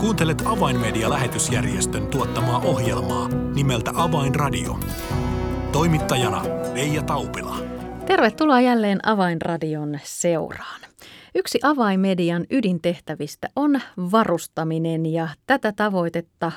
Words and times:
Kuuntelet 0.00 0.42
Avainmedia-lähetysjärjestön 0.46 2.06
tuottamaa 2.06 2.58
ohjelmaa 2.58 3.28
nimeltä 3.28 3.90
Avainradio. 3.94 4.78
Toimittajana 5.72 6.42
Leija 6.74 7.02
Taupila. 7.02 7.56
Tervetuloa 8.06 8.60
jälleen 8.60 9.08
Avainradion 9.08 9.98
seuraan. 10.02 10.80
Yksi 11.34 11.58
avaimedian 11.62 12.44
ydintehtävistä 12.50 13.48
on 13.56 13.80
varustaminen 14.12 15.06
ja 15.06 15.28
tätä 15.46 15.72
tavoitetta 15.76 16.46
äh, 16.46 16.52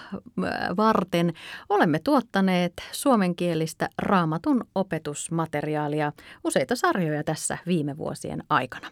varten 0.77 1.33
olemme 1.69 1.99
tuottaneet 2.03 2.73
suomenkielistä 2.91 3.89
raamatun 3.97 4.63
opetusmateriaalia 4.75 6.11
useita 6.43 6.75
sarjoja 6.75 7.23
tässä 7.23 7.57
viime 7.67 7.97
vuosien 7.97 8.43
aikana. 8.49 8.87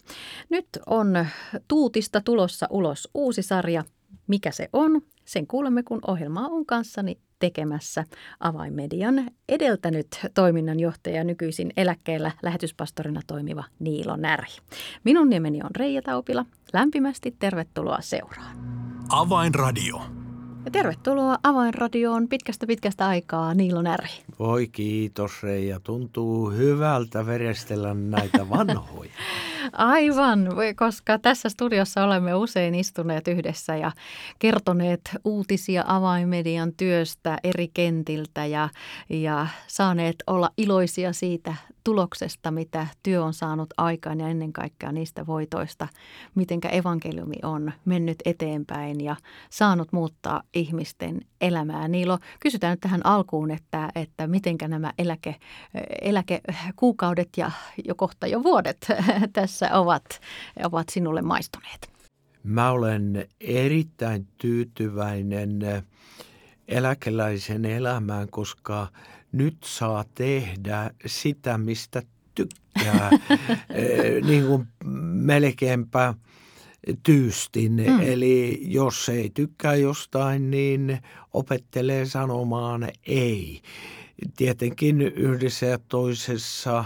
Nyt 0.50 0.68
on 0.86 1.26
Tuutista 1.68 2.22
tulossa 2.22 2.68
ulos 2.70 3.10
uusi 3.14 3.42
sarja. 3.42 3.84
Mikä 4.28 4.52
se 4.52 4.70
on? 4.74 5.02
Sen 5.26 5.48
kuulemme, 5.48 5.84
kun 5.84 6.00
ohjelmaa 6.08 6.48
on 6.48 6.66
kanssani 6.66 7.20
tekemässä 7.40 8.04
avaimedian 8.40 9.28
edeltänyt 9.50 10.08
toiminnanjohtaja 10.34 11.24
nykyisin 11.24 11.74
eläkkeellä 11.78 12.32
lähetyspastorina 12.44 13.22
toimiva 13.28 13.64
Niilo 13.80 14.16
Närhi. 14.16 14.58
Minun 15.04 15.30
nimeni 15.30 15.62
on 15.64 15.76
Reija 15.76 16.02
Taupila. 16.02 16.46
Lämpimästi 16.74 17.36
tervetuloa 17.40 18.02
seuraan. 18.02 18.58
Avainradio. 19.10 20.19
Ja 20.70 20.74
tervetuloa 20.74 21.38
Avainradioon 21.44 22.28
pitkästä 22.28 22.68
pitkästä 22.68 23.08
aikaa 23.08 23.54
Niilo 23.54 23.82
Närhi. 23.82 24.22
Voi 24.40 24.68
kiitos 24.68 25.44
Reija, 25.44 25.80
tuntuu 25.80 26.50
hyvältä 26.50 27.26
verestellä 27.26 27.94
näitä 27.94 28.50
vanhoja. 28.50 29.12
Aivan, 29.74 30.50
koska 30.76 31.20
tässä 31.20 31.50
studiossa 31.50 32.04
olemme 32.04 32.36
usein 32.36 32.76
istuneet 32.76 33.28
yhdessä 33.28 33.76
ja 33.76 33.92
kertoneet 34.40 35.02
uutisia 35.26 35.84
avainmedian 35.88 36.74
työstä 36.74 37.38
eri 37.44 37.68
kentiltä 37.74 38.46
ja, 38.46 38.70
ja 39.10 39.48
saaneet 39.68 40.16
olla 40.28 40.50
iloisia 40.58 41.14
siitä 41.14 41.56
tuloksesta, 41.84 42.52
mitä 42.52 42.88
työ 43.04 43.24
on 43.24 43.34
saanut 43.34 43.74
aikaan 43.78 44.20
ja 44.20 44.28
ennen 44.28 44.54
kaikkea 44.54 44.92
niistä 44.92 45.28
voitoista, 45.28 45.88
mitenkä 46.36 46.70
evankeliumi 46.70 47.36
on 47.44 47.72
mennyt 47.86 48.18
eteenpäin 48.26 49.02
ja 49.02 49.16
saanut 49.50 49.92
muuttaa 49.92 50.44
ihmisten 50.54 51.22
elämää. 51.42 51.88
Niilo, 51.88 52.18
kysytään 52.40 52.72
nyt 52.72 52.80
tähän 52.80 53.06
alkuun, 53.06 53.52
että, 53.52 53.90
että 53.96 54.28
mitenkä 54.28 54.68
nämä 54.68 54.94
eläke, 54.98 55.36
eläkekuukaudet 56.02 57.30
ja 57.38 57.52
jo 57.86 57.96
kohta 57.96 58.28
jo 58.28 58.44
vuodet 58.44 58.88
tässä 59.34 59.70
ovat, 59.74 60.22
ovat 60.64 60.90
sinulle 60.90 61.22
maistuneet? 61.22 61.90
Mä 62.44 62.72
olen 62.72 63.28
erittäin 63.42 64.28
tyytyväinen 64.38 65.60
eläkeläisen 66.68 67.66
elämään, 67.66 68.28
koska 68.30 68.88
nyt 69.32 69.58
saa 69.66 70.06
tehdä 70.16 70.92
sitä, 71.06 71.58
mistä 71.58 72.02
tykkää, 72.36 73.10
niin 74.30 74.48
kuin 74.48 74.68
melkeinpä 75.14 76.14
tyystin. 77.04 77.72
Mm. 77.72 78.00
Eli 78.02 78.60
jos 78.62 79.10
ei 79.10 79.30
tykkää 79.34 79.76
jostain, 79.76 80.52
niin 80.52 81.00
opettelee 81.34 82.06
sanomaan 82.06 82.90
ei. 83.08 83.62
Tietenkin 84.38 85.02
yhdessä 85.02 85.66
ja 85.66 85.80
toisessa 85.88 86.84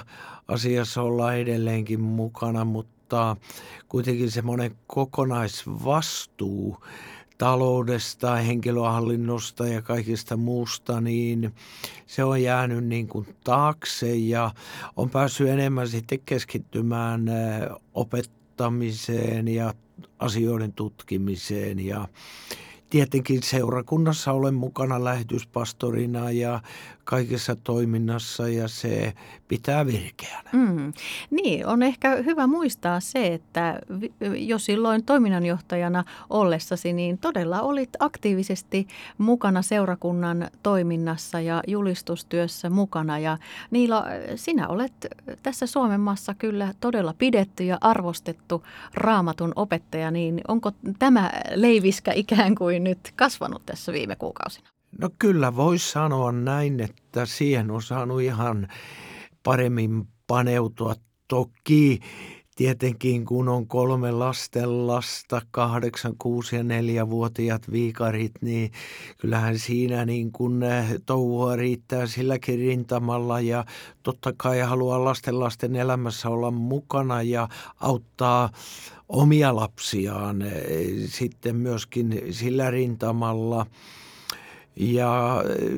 asiassa 0.47 1.01
ollaan 1.01 1.37
edelleenkin 1.37 2.01
mukana, 2.01 2.65
mutta 2.65 3.37
kuitenkin 3.89 4.31
semmoinen 4.31 4.75
kokonaisvastuu 4.87 6.77
taloudesta, 7.43 8.35
henkilöhallinnosta 8.35 9.67
ja 9.67 9.81
kaikista 9.81 10.37
muusta, 10.37 11.01
niin 11.01 11.53
se 12.07 12.23
on 12.23 12.41
jäänyt 12.41 12.85
niin 12.85 13.07
kuin 13.07 13.27
taakse 13.43 14.15
ja 14.15 14.51
on 14.95 15.09
päässyt 15.09 15.47
enemmän 15.47 15.87
sitten 15.87 16.19
keskittymään 16.25 17.25
opettamiseen 17.93 19.47
ja 19.47 19.73
asioiden 20.19 20.73
tutkimiseen. 20.73 21.85
Ja 21.85 22.07
tietenkin 22.89 23.43
seurakunnassa 23.43 24.31
olen 24.31 24.53
mukana 24.53 25.03
lähetyspastorina 25.03 26.31
ja 26.31 26.61
kaikessa 27.03 27.55
toiminnassa 27.55 28.47
ja 28.47 28.67
se 28.67 29.13
pitää 29.47 29.85
virkeänä. 29.85 30.49
Mm. 30.53 30.93
Niin, 31.29 31.67
on 31.67 31.83
ehkä 31.83 32.15
hyvä 32.15 32.47
muistaa 32.47 32.99
se, 32.99 33.33
että 33.33 33.79
jo 34.37 34.59
silloin 34.59 35.05
toiminnanjohtajana 35.05 36.03
ollessasi, 36.29 36.93
niin 36.93 37.17
todella 37.17 37.61
olit 37.61 37.89
aktiivisesti 37.99 38.87
mukana 39.17 39.61
seurakunnan 39.61 40.49
toiminnassa 40.63 41.39
ja 41.39 41.63
julistustyössä 41.67 42.69
mukana. 42.69 43.19
Ja 43.19 43.37
Niilo, 43.71 44.03
sinä 44.35 44.67
olet 44.67 45.07
tässä 45.43 45.67
Suomen 45.67 45.99
maassa 45.99 46.33
kyllä 46.33 46.73
todella 46.79 47.13
pidetty 47.17 47.63
ja 47.63 47.77
arvostettu 47.81 48.63
raamatun 48.93 49.53
opettaja, 49.55 50.11
niin 50.11 50.41
onko 50.47 50.71
tämä 50.99 51.31
leiviskä 51.55 52.11
ikään 52.13 52.55
kuin 52.55 52.83
nyt 52.83 52.99
kasvanut 53.15 53.65
tässä 53.65 53.93
viime 53.93 54.15
kuukausina? 54.15 54.72
No 54.99 55.09
kyllä 55.19 55.55
voisi 55.55 55.91
sanoa 55.91 56.31
näin, 56.31 56.79
että 56.79 57.25
siihen 57.25 57.71
on 57.71 57.81
saanut 57.81 58.21
ihan 58.21 58.67
paremmin 59.43 60.07
paneutua. 60.27 60.95
Toki 61.27 61.99
tietenkin 62.55 63.25
kun 63.25 63.49
on 63.49 63.67
kolme 63.67 64.11
lasten 64.11 64.87
lasta, 64.87 65.41
kahdeksan, 65.51 66.13
kuusi 66.17 66.55
ja 66.55 66.63
neljävuotiaat 66.63 67.71
viikarit, 67.71 68.31
niin 68.41 68.71
kyllähän 69.17 69.59
siinä 69.59 70.05
niin 70.05 70.31
kuin 70.31 70.63
eh, 70.63 70.85
touhua 71.05 71.55
riittää 71.55 72.07
silläkin 72.07 72.59
rintamalla 72.59 73.39
ja 73.39 73.65
totta 74.03 74.33
kai 74.37 74.59
haluaa 74.59 75.03
lasten 75.03 75.39
lasten 75.39 75.75
elämässä 75.75 76.29
olla 76.29 76.51
mukana 76.51 77.21
ja 77.21 77.49
auttaa 77.79 78.49
omia 79.09 79.55
lapsiaan 79.55 80.41
eh, 80.41 80.53
sitten 81.05 81.55
myöskin 81.55 82.21
sillä 82.31 82.71
rintamalla– 82.71 83.65
ja 84.75 85.43
eh, 85.49 85.71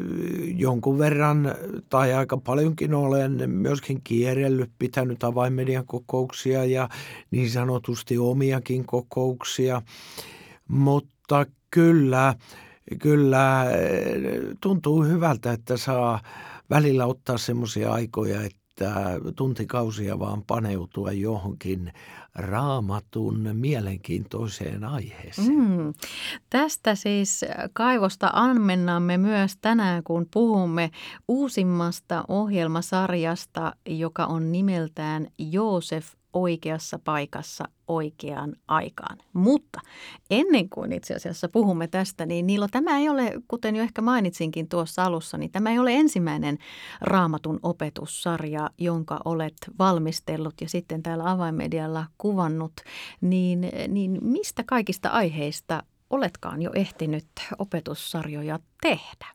jonkun 0.58 1.00
verran 1.00 1.56
tai 1.90 2.14
aika 2.14 2.38
paljonkin 2.38 2.94
olen 2.94 3.50
myöskin 3.50 4.02
kierrellyt, 4.04 4.72
pitänyt 4.80 5.24
avainmedian 5.24 5.86
kokouksia 5.86 6.66
ja 6.66 6.90
niin 7.32 7.50
sanotusti 7.50 8.18
omiakin 8.18 8.86
kokouksia. 8.86 9.82
Mutta 10.68 11.46
kyllä, 11.72 12.36
kyllä 13.00 13.72
eh, 13.72 14.22
tuntuu 14.62 15.04
hyvältä, 15.04 15.52
että 15.52 15.78
saa 15.78 16.22
välillä 16.70 17.06
ottaa 17.06 17.38
semmoisia 17.38 17.94
aikoja, 17.94 18.42
että 18.42 18.65
tuntikausia 19.36 20.20
vaan 20.20 20.44
paneutua 20.44 21.12
johonkin 21.12 21.94
raamatun 22.36 23.50
mielenkiintoiseen 23.54 24.84
aiheeseen. 24.84 25.48
Mm. 25.48 25.94
Tästä 26.50 26.96
siis 26.96 27.46
kaivosta 27.74 28.30
ammennamme 28.34 29.18
myös 29.18 29.58
tänään, 29.62 30.04
kun 30.04 30.28
puhumme 30.34 30.92
uusimmasta 31.28 32.24
ohjelmasarjasta, 32.28 33.76
joka 33.86 34.26
on 34.26 34.52
nimeltään 34.52 35.28
Joosef 35.38 36.08
oikeassa 36.36 37.00
paikassa 37.00 37.66
oikeaan 37.88 38.56
aikaan. 38.68 39.18
Mutta 39.34 39.80
ennen 40.30 40.70
kuin 40.70 40.92
itse 40.92 41.16
asiassa 41.16 41.50
puhumme 41.50 41.88
tästä, 41.88 42.26
niin 42.26 42.48
Niilo, 42.48 42.68
tämä 42.72 42.98
ei 42.98 43.10
ole, 43.10 43.34
kuten 43.48 43.76
jo 43.76 43.84
ehkä 43.84 44.02
mainitsinkin 44.02 44.70
tuossa 44.70 45.04
alussa, 45.04 45.38
niin 45.38 45.52
tämä 45.52 45.72
ei 45.72 45.80
ole 45.80 45.94
ensimmäinen 45.94 46.58
raamatun 47.02 47.60
opetussarja, 47.64 48.70
jonka 48.78 49.20
olet 49.26 49.56
valmistellut 49.80 50.54
ja 50.62 50.70
sitten 50.70 51.04
täällä 51.04 51.32
avainmedialla 51.32 52.06
kuvannut. 52.18 52.74
Niin, 53.22 53.70
niin 53.88 54.18
mistä 54.22 54.64
kaikista 54.68 55.10
aiheista 55.10 55.84
oletkaan 56.10 56.62
jo 56.62 56.72
ehtinyt 56.76 57.28
opetussarjoja 57.60 58.60
tehdä? 58.82 59.26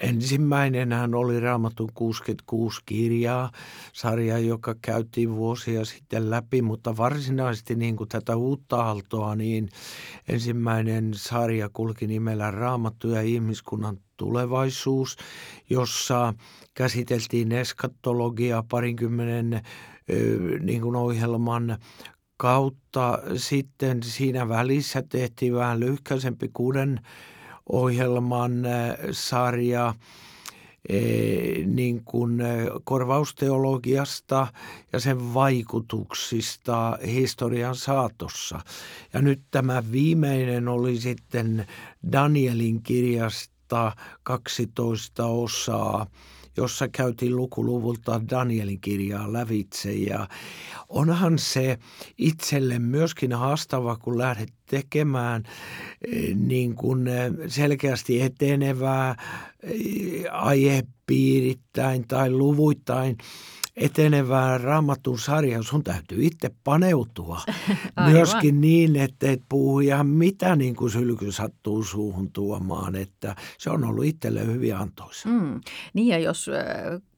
Ensimmäinenhän 0.00 1.14
oli 1.14 1.40
Raamatun 1.40 1.88
66 1.94 2.80
kirjaa, 2.86 3.50
sarja, 3.92 4.38
joka 4.38 4.74
käytiin 4.82 5.36
vuosia 5.36 5.84
sitten 5.84 6.30
läpi, 6.30 6.62
mutta 6.62 6.96
varsinaisesti 6.96 7.74
niin 7.74 7.96
kuin 7.96 8.08
tätä 8.08 8.36
uutta 8.36 8.82
aaltoa, 8.82 9.36
niin 9.36 9.68
ensimmäinen 10.28 11.10
sarja 11.14 11.68
kulki 11.72 12.06
nimellä 12.06 12.50
Raamattu 12.50 13.08
ja 13.08 13.22
ihmiskunnan 13.22 13.98
tulevaisuus, 14.16 15.16
jossa 15.70 16.34
käsiteltiin 16.74 17.52
eskatologiaa 17.52 18.64
parinkymmenen 18.70 19.60
niin 20.60 20.80
kuin 20.82 20.96
ohjelman 20.96 21.78
kautta. 22.36 23.18
Sitten 23.36 24.02
siinä 24.02 24.48
välissä 24.48 25.02
tehtiin 25.08 25.54
vähän 25.54 25.80
lyhkäisempi 25.80 26.50
kuuden 26.52 27.00
ohjelman 27.68 28.66
äh, 28.66 28.96
sarja 29.10 29.94
niin 31.66 32.04
kuin 32.04 32.42
korvausteologiasta 32.84 34.46
ja 34.92 35.00
sen 35.00 35.34
vaikutuksista 35.34 36.98
historian 37.06 37.74
saatossa. 37.74 38.60
Ja 39.12 39.22
nyt 39.22 39.40
tämä 39.50 39.82
viimeinen 39.92 40.68
oli 40.68 41.00
sitten 41.00 41.66
Danielin 42.12 42.82
kirjasta 42.82 43.92
12 44.22 45.26
osaa 45.26 46.06
jossa 46.56 46.88
käytiin 46.88 47.36
lukuluvulta 47.36 48.20
Danielin 48.30 48.80
kirjaa 48.80 49.32
lävitse. 49.32 49.92
Ja 49.92 50.28
onhan 50.88 51.38
se 51.38 51.78
itselle 52.18 52.78
myöskin 52.78 53.32
haastava, 53.32 53.96
kun 53.96 54.18
lähdet 54.18 54.52
tekemään 54.70 55.42
eh, 56.12 56.34
niin 56.34 56.74
kuin 56.74 57.08
eh, 57.08 57.32
selkeästi 57.46 58.22
etenevää 58.22 59.16
eh, 59.62 60.24
aihepiirittäin 60.30 62.08
tai 62.08 62.30
luvuittain 62.30 63.16
etenevää 63.76 64.58
raamatun 64.58 65.18
sarjaa, 65.18 65.62
sun 65.62 65.84
täytyy 65.84 66.24
itse 66.24 66.50
paneutua. 66.64 67.40
Myöskin 68.12 68.60
niin, 68.60 68.96
että 68.96 69.30
et 69.30 69.42
puhu 69.48 69.80
ihan 69.80 70.06
mitä 70.06 70.56
niin 70.56 70.76
kuin 70.76 70.90
sylky 70.90 71.32
sattuu 71.32 71.84
suuhun 71.84 72.32
tuomaan, 72.32 72.96
että 72.96 73.36
se 73.58 73.70
on 73.70 73.84
ollut 73.84 74.04
itselle 74.04 74.46
hyvin 74.46 74.76
antoisa. 74.76 75.28
Mm. 75.28 75.60
Niin 75.94 76.08
ja 76.08 76.18
jos 76.18 76.50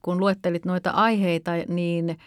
kun 0.01 0.19
luettelit 0.19 0.65
noita 0.65 0.89
aiheita, 0.89 1.51
niin 1.67 2.17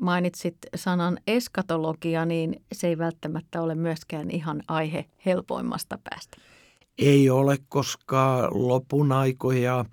mainitsit 0.00 0.56
sanan 0.76 1.18
eskatologia, 1.26 2.24
niin 2.24 2.62
se 2.72 2.88
ei 2.88 2.98
välttämättä 2.98 3.62
ole 3.62 3.74
myöskään 3.74 4.30
ihan 4.30 4.62
aihe 4.68 5.04
helpoimmasta 5.26 5.98
päästä. 6.10 6.36
Ei 6.98 7.30
ole, 7.30 7.58
koska 7.68 8.48
lopun 8.52 9.12
aikoja 9.12 9.84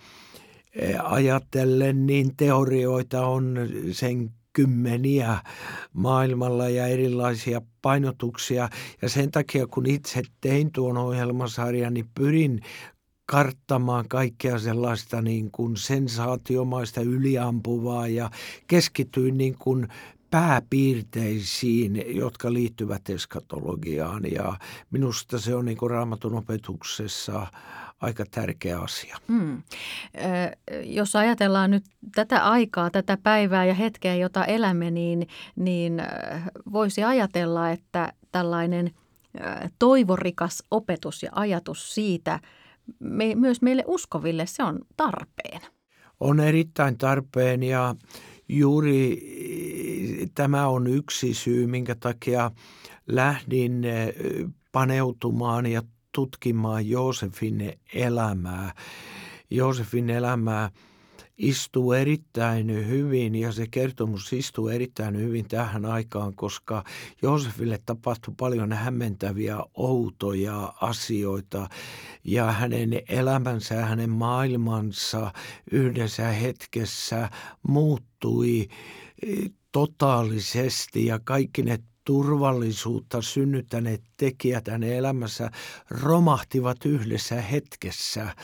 ajatellen, 1.04 2.06
niin 2.06 2.36
teorioita 2.38 3.28
on 3.28 3.56
sen 3.92 4.32
kymmeniä 4.54 5.38
maailmalla 5.94 6.70
ja 6.70 6.88
erilaisia 6.88 7.62
painotuksia. 7.82 8.70
Ja 9.02 9.10
sen 9.10 9.32
takia, 9.32 9.68
kun 9.68 9.86
itse 9.86 10.22
tein 10.42 10.72
tuon 10.72 10.98
ohjelmasarjan, 10.98 11.94
niin 11.94 12.10
pyrin 12.16 12.62
karttamaan 13.26 14.08
kaikkea 14.08 14.60
sellaista 14.60 15.22
niin 15.22 15.52
kuin 15.52 15.78
sensaatiomaista 15.78 17.02
yliampuvaa 17.02 18.08
ja 18.08 18.30
keskityin 18.68 19.38
niin 19.38 19.56
kuin 19.60 19.88
pääpiirteisiin, 20.32 22.18
jotka 22.18 22.54
liittyvät 22.54 23.10
eskatologiaan. 23.10 24.24
Ja 24.32 24.58
minusta 24.92 25.40
se 25.40 25.56
on 25.56 25.66
niin 25.66 25.78
kuin 25.78 25.90
raamatun 25.90 26.36
opetuksessa 26.36 27.48
aika 28.02 28.26
tärkeä 28.32 28.80
asia. 28.80 29.18
Hmm. 29.28 29.64
Jos 30.84 31.16
ajatellaan 31.16 31.72
nyt 31.72 31.84
tätä 32.16 32.50
aikaa, 32.50 32.90
tätä 32.90 33.18
päivää 33.24 33.66
ja 33.66 33.74
hetkeä, 33.74 34.16
jota 34.16 34.46
elämme, 34.46 34.92
niin, 34.92 35.28
niin 35.56 36.02
voisi 36.72 37.04
ajatella, 37.04 37.70
että 37.70 38.14
tällainen 38.32 38.92
toivorikas 39.80 40.64
opetus 40.72 41.24
ja 41.24 41.30
ajatus 41.36 41.96
siitä 41.96 42.40
me, 43.00 43.36
myös 43.36 43.62
meille 43.62 43.84
uskoville, 43.88 44.46
se 44.46 44.64
on 44.64 44.80
tarpeen. 44.98 45.62
On 46.20 46.40
erittäin 46.40 46.98
tarpeen 46.98 47.64
ja 47.64 47.96
juuri 48.50 49.20
tämä 50.36 50.68
on 50.68 50.88
yksi 50.88 51.34
syy, 51.34 51.68
minkä 51.68 51.96
takia 51.96 52.52
lähdin 53.08 53.84
paneutumaan 54.72 55.66
ja 55.66 55.82
tutkimaan 56.12 56.90
Joosefin 56.90 57.74
elämää. 57.94 58.74
Joosefin 59.50 60.10
elämää 60.10 60.72
istuu 61.40 61.94
erittäin 61.94 62.88
hyvin 62.88 63.36
ja 63.36 63.52
se 63.52 63.68
kertomus 63.72 64.34
istuu 64.34 64.68
erittäin 64.68 65.18
hyvin 65.18 65.48
tähän 65.48 65.86
aikaan, 65.86 66.36
koska 66.36 66.84
Joosefille 67.22 67.80
tapahtui 67.86 68.34
paljon 68.38 68.74
hämmentäviä, 68.74 69.58
outoja 69.74 70.74
asioita 70.82 71.70
ja 72.24 72.52
hänen 72.52 73.02
elämänsä 73.10 73.76
ja 73.76 73.86
hänen 73.86 74.10
maailmansa 74.10 75.34
yhdessä 75.72 76.28
hetkessä 76.28 77.30
muuttui 77.68 78.68
eh, 79.28 79.52
totaalisesti 79.72 81.06
ja 81.06 81.20
kaikki 81.24 81.64
ne 81.64 81.80
turvallisuutta 82.10 83.22
synnyttäneet 83.22 84.04
tekijät 84.18 84.68
hänen 84.68 84.94
elämässä 84.94 85.52
romahtivat 85.90 86.86
yhdessä 86.86 87.42
hetkessä. 87.42 88.36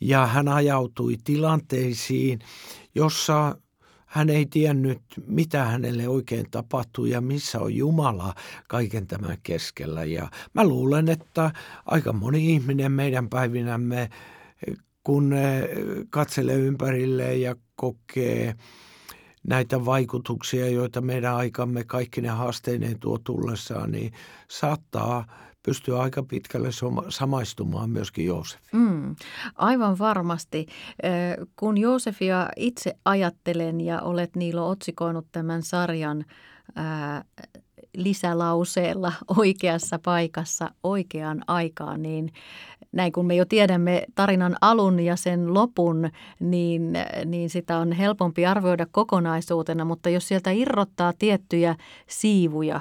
Ja 0.00 0.26
hän 0.26 0.48
ajautui 0.48 1.16
tilanteisiin, 1.24 2.38
jossa 2.94 3.56
hän 4.06 4.30
ei 4.30 4.46
tiennyt, 4.46 4.98
mitä 5.26 5.64
hänelle 5.64 6.08
oikein 6.08 6.46
tapahtui 6.50 7.10
ja 7.10 7.20
missä 7.20 7.60
on 7.60 7.74
Jumala 7.74 8.34
kaiken 8.68 9.06
tämän 9.06 9.38
keskellä. 9.42 10.04
Ja 10.04 10.30
mä 10.54 10.64
luulen, 10.64 11.08
että 11.08 11.50
aika 11.86 12.12
moni 12.12 12.54
ihminen 12.54 12.92
meidän 12.92 13.28
päivinämme, 13.28 14.10
kun 15.04 15.34
katselee 16.10 16.56
ympärille 16.56 17.36
ja 17.36 17.56
kokee– 17.76 18.54
näitä 19.46 19.84
vaikutuksia, 19.84 20.68
joita 20.68 21.00
meidän 21.00 21.34
aikamme 21.34 21.84
kaikki 21.84 22.20
ne 22.20 22.28
haasteineen 22.28 22.98
tuo 23.00 23.18
tullessaan, 23.18 23.92
niin 23.92 24.12
saattaa 24.50 25.26
pystyä 25.62 25.98
aika 25.98 26.22
pitkälle 26.22 26.68
samaistumaan 27.08 27.90
myöskin 27.90 28.26
Joosef. 28.26 28.60
Mm, 28.72 29.16
aivan 29.54 29.98
varmasti. 29.98 30.66
Kun 31.56 31.78
Joosefia 31.78 32.48
itse 32.56 32.94
ajattelen 33.04 33.80
ja 33.80 34.00
olet 34.00 34.36
Niilo 34.36 34.68
otsikoinut 34.68 35.26
tämän 35.32 35.62
sarjan 35.62 36.24
ää, 36.74 37.24
lisälauseella 37.96 39.12
oikeassa 39.38 39.98
paikassa 40.04 40.70
oikeaan 40.82 41.42
aikaan, 41.46 42.02
niin 42.02 42.32
näin 42.92 43.12
kun 43.12 43.26
me 43.26 43.34
jo 43.34 43.44
tiedämme 43.44 44.02
tarinan 44.14 44.56
alun 44.60 45.00
ja 45.00 45.16
sen 45.16 45.54
lopun, 45.54 46.10
niin, 46.40 46.92
niin 47.24 47.50
sitä 47.50 47.78
on 47.78 47.92
helpompi 47.92 48.46
arvioida 48.46 48.86
kokonaisuutena, 48.90 49.84
mutta 49.84 50.08
jos 50.08 50.28
sieltä 50.28 50.50
irrottaa 50.50 51.12
tiettyjä 51.18 51.76
siivuja, 52.06 52.80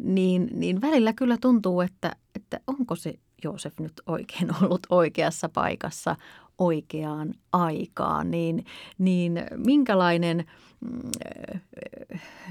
niin, 0.00 0.48
niin 0.52 0.80
välillä 0.80 1.12
kyllä 1.12 1.36
tuntuu, 1.40 1.80
että, 1.80 2.12
että 2.34 2.60
onko 2.66 2.96
se 2.96 3.14
Joosef 3.44 3.80
nyt 3.80 3.92
oikein 4.06 4.48
ollut 4.62 4.86
oikeassa 4.90 5.48
paikassa 5.48 6.16
oikeaan 6.58 7.34
aikaan, 7.52 8.30
niin, 8.30 8.64
niin 8.98 9.42
minkälainen 9.56 10.44
mm, 10.80 11.10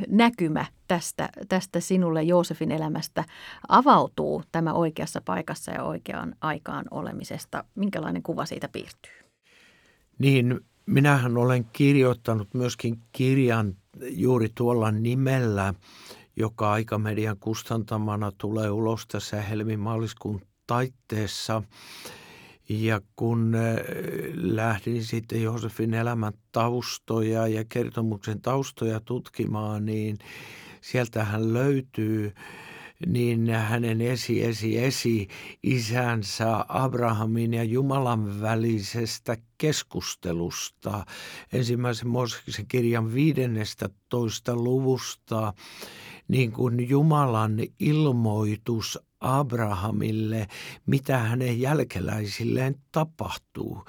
näkymä 0.07 0.65
tästä, 0.87 1.29
tästä 1.49 1.79
sinulle 1.79 2.23
Joosefin 2.23 2.71
elämästä 2.71 3.23
avautuu 3.67 4.43
tämä 4.51 4.73
oikeassa 4.73 5.21
paikassa 5.25 5.71
ja 5.71 5.83
oikeaan 5.83 6.35
aikaan 6.41 6.85
olemisesta? 6.91 7.63
Minkälainen 7.75 8.23
kuva 8.23 8.45
siitä 8.45 8.67
piirtyy? 8.67 9.11
Niin, 10.19 10.59
minähän 10.85 11.37
olen 11.37 11.65
kirjoittanut 11.73 12.53
myöskin 12.53 12.99
kirjan 13.11 13.75
juuri 14.09 14.47
tuolla 14.55 14.91
nimellä, 14.91 15.73
joka 16.35 16.71
Aikamedian 16.71 17.37
kustantamana 17.39 18.31
tulee 18.37 18.69
ulos 18.69 19.07
tässä 19.07 19.41
helmimaaliskuun 19.41 20.41
taitteessa– 20.67 21.63
ja 22.69 23.01
kun 23.15 23.55
äh, 23.55 23.75
lähdin 24.33 25.03
sitten 25.03 25.41
Josefin 25.43 25.93
elämän 25.93 26.33
taustoja 26.51 27.47
ja 27.47 27.63
kertomuksen 27.69 28.41
taustoja 28.41 28.99
tutkimaan, 28.99 29.85
niin 29.85 30.17
sieltähän 30.81 31.53
löytyy 31.53 32.33
niin 33.07 33.49
hänen 33.49 34.01
esi, 34.01 34.43
esi, 34.43 34.83
esi 34.83 35.27
isänsä 35.63 36.65
Abrahamin 36.67 37.53
ja 37.53 37.63
Jumalan 37.63 38.41
välisestä 38.41 39.37
keskustelusta. 39.57 41.05
Ensimmäisen 41.53 42.07
Mooseksen 42.07 42.67
kirjan 42.67 43.13
15 43.13 44.55
luvusta 44.55 45.53
niin 46.33 46.51
kuin 46.51 46.89
Jumalan 46.89 47.59
ilmoitus 47.79 48.99
Abrahamille, 49.19 50.47
mitä 50.85 51.17
hänen 51.17 51.61
jälkeläisilleen 51.61 52.75
tapahtuu. 52.91 53.85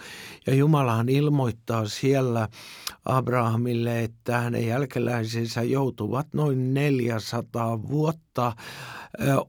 Ja 0.46 0.54
Jumalahan 0.54 1.08
ilmoittaa 1.08 1.88
siellä 1.88 2.48
Abrahamille, 3.04 4.02
että 4.02 4.40
hänen 4.40 4.66
jälkeläisensä 4.66 5.62
joutuvat 5.62 6.26
noin 6.34 6.74
400 6.74 7.88
vuotta 7.88 8.52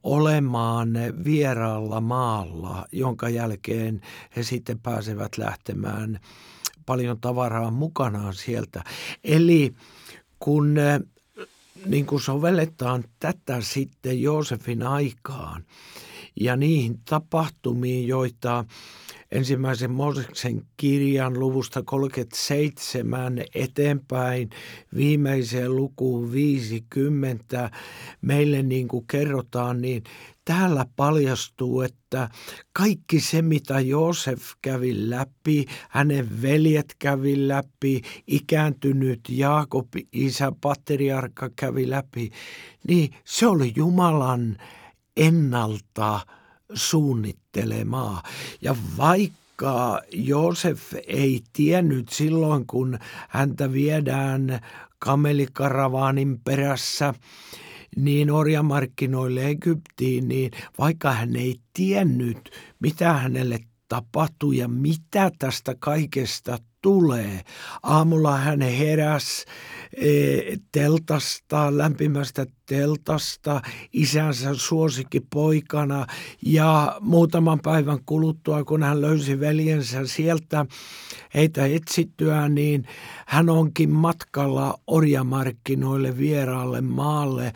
olemaan 0.03 0.89
vieraalla 1.25 2.01
maalla, 2.01 2.85
jonka 2.91 3.29
jälkeen 3.29 4.01
he 4.35 4.43
sitten 4.43 4.79
pääsevät 4.79 5.37
lähtemään 5.37 6.19
paljon 6.85 7.19
tavaraa 7.21 7.71
mukanaan 7.71 8.33
sieltä. 8.33 8.83
Eli 9.23 9.73
kun 10.39 10.75
niin 11.85 12.05
kuin 12.05 12.21
sovelletaan 12.21 13.03
tätä 13.19 13.61
sitten 13.61 14.21
Joosefin 14.21 14.83
aikaan 14.83 15.63
ja 16.39 16.55
niihin 16.55 16.99
tapahtumiin, 17.09 18.07
joita 18.07 18.65
ensimmäisen 19.31 19.91
Mooseksen 19.91 20.61
kirjan 20.77 21.39
luvusta 21.39 21.83
37 21.83 23.43
eteenpäin 23.55 24.49
viimeiseen 24.95 25.75
lukuun 25.75 26.31
50 26.31 27.71
meille 28.21 28.63
niin 28.63 28.87
kuin 28.87 29.05
kerrotaan, 29.07 29.81
niin 29.81 30.03
täällä 30.45 30.85
paljastuu, 30.95 31.81
että 31.81 32.29
kaikki 32.73 33.19
se, 33.19 33.41
mitä 33.41 33.79
Joosef 33.79 34.41
kävi 34.61 35.09
läpi, 35.09 35.65
hänen 35.89 36.41
veljet 36.41 36.95
kävi 36.99 37.47
läpi, 37.47 38.01
ikääntynyt 38.27 39.19
Jaakob, 39.29 39.87
isä 40.11 40.51
patriarkka 40.61 41.49
kävi 41.55 41.89
läpi, 41.89 42.31
niin 42.87 43.13
se 43.23 43.47
oli 43.47 43.73
Jumalan 43.75 44.57
ennalta 45.17 46.19
suunnittelemaa. 46.73 48.23
Ja 48.61 48.75
vaikka 48.97 50.01
Joosef 50.11 50.93
ei 51.07 51.41
tiennyt 51.53 52.09
silloin, 52.09 52.67
kun 52.67 52.99
häntä 53.29 53.73
viedään 53.73 54.59
kamelikaravaanin 54.99 56.39
perässä, 56.39 57.13
niin 57.95 58.31
orjamarkkinoille 58.31 59.45
Egyptiin, 59.45 60.27
niin 60.27 60.51
vaikka 60.79 61.11
hän 61.11 61.35
ei 61.35 61.55
tiennyt, 61.73 62.51
mitä 62.79 63.13
hänelle 63.13 63.59
tapahtui 63.87 64.57
ja 64.57 64.67
mitä 64.67 65.31
tästä 65.39 65.75
kaikesta 65.79 66.57
tulee. 66.81 67.41
Aamulla 67.83 68.37
hän 68.37 68.61
heräsi 68.61 69.45
e, 69.97 70.09
teltasta, 70.71 71.77
lämpimästä 71.77 72.45
teltasta, 72.65 73.61
isänsä 73.93 74.49
suosikki 74.53 75.21
poikana 75.33 76.07
ja 76.41 76.97
muutaman 77.01 77.59
päivän 77.59 77.99
kuluttua, 78.05 78.63
kun 78.63 78.83
hän 78.83 79.01
löysi 79.01 79.39
veljensä 79.39 80.07
sieltä 80.07 80.65
heitä 81.33 81.65
etsittyä, 81.65 82.49
niin 82.49 82.87
hän 83.25 83.49
onkin 83.49 83.89
matkalla 83.89 84.79
orjamarkkinoille 84.87 86.17
vieraalle 86.17 86.81
maalle 86.81 87.53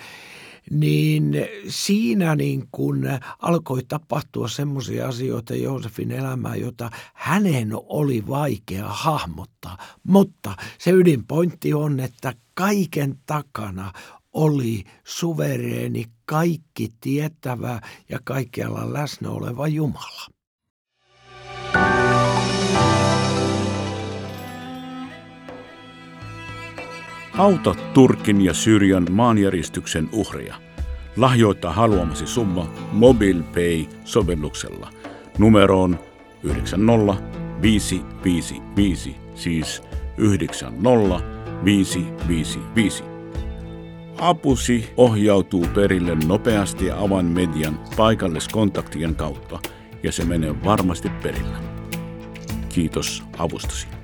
niin 0.70 1.36
siinä 1.68 2.36
niin 2.36 2.68
kun 2.72 3.04
alkoi 3.40 3.84
tapahtua 3.88 4.48
semmoisia 4.48 5.08
asioita 5.08 5.56
Joosefin 5.56 6.12
elämää, 6.12 6.56
jota 6.56 6.90
hänen 7.14 7.70
oli 7.74 8.28
vaikea 8.28 8.88
hahmottaa. 8.88 9.78
Mutta 10.04 10.56
se 10.78 10.92
ydinpointti 10.92 11.74
on, 11.74 12.00
että 12.00 12.34
kaiken 12.54 13.20
takana 13.26 13.94
oli 14.34 14.84
suvereeni, 15.04 16.06
kaikki 16.26 16.90
tietävä 17.02 17.82
ja 18.10 18.20
kaikkialla 18.24 18.94
läsnä 18.94 19.30
oleva 19.30 19.68
Jumala. 19.68 20.28
Auta 27.40 27.76
Turkin 27.94 28.42
ja 28.42 28.54
Syyrian 28.54 29.08
maanjäristyksen 29.12 30.10
uhria. 30.12 30.56
Lahjoita 31.18 31.72
haluamasi 31.72 32.28
summa 32.28 32.74
MobilePay-sovelluksella 32.92 34.90
numeroon 35.38 36.00
90555, 36.44 39.16
siis 39.36 39.84
90555. 40.18 43.04
Apusi 44.22 44.90
ohjautuu 44.98 45.66
perille 45.76 46.18
nopeasti 46.28 46.92
avainmedian 46.92 47.80
paikalliskontaktien 47.98 49.16
kautta 49.16 49.60
ja 50.04 50.12
se 50.12 50.26
menee 50.26 50.56
varmasti 50.64 51.10
perillä. 51.10 51.58
Kiitos 52.70 53.24
avustasi. 53.38 53.99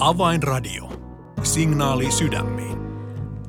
Avainradio. 0.00 0.92
Signaali 1.42 2.10
sydämiin. 2.10 2.78